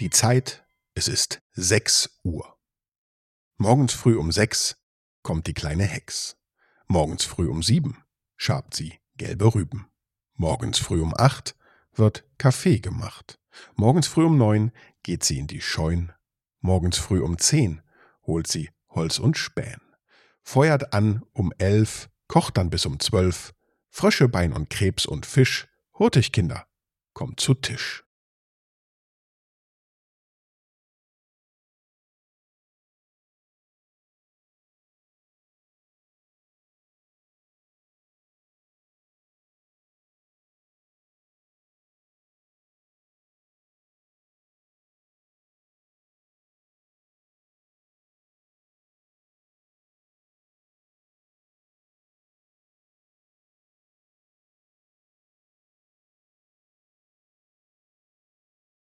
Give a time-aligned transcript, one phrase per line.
[0.00, 0.64] Die Zeit,
[0.94, 2.56] es ist sechs Uhr.
[3.56, 4.76] Morgens früh um sechs
[5.24, 6.36] kommt die kleine Hex.
[6.86, 8.04] Morgens früh um sieben
[8.36, 9.90] schabt sie gelbe Rüben.
[10.34, 11.56] Morgens früh um acht
[11.94, 13.40] wird Kaffee gemacht.
[13.74, 14.70] Morgens früh um neun
[15.02, 16.12] geht sie in die Scheun.
[16.60, 17.82] Morgens früh um zehn
[18.22, 19.82] holt sie Holz und Spähen.
[20.44, 23.52] Feuert an um elf, kocht dann bis um zwölf.
[23.90, 25.66] Frösche, Bein und Krebs und Fisch.
[25.94, 26.68] Hurtig, Kinder,
[27.14, 28.04] kommt zu Tisch.